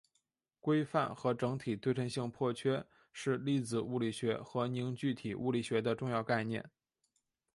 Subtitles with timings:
[0.59, 6.71] 规范和整体对称性破缺是粒子物理学和凝聚体物理学的重要概念。